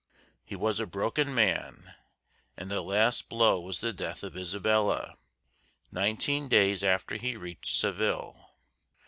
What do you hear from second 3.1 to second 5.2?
blow was the death of Isabella,